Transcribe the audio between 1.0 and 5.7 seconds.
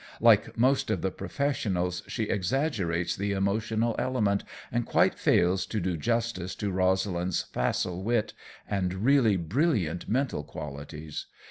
the professionals, she exaggerates the emotional element and quite fails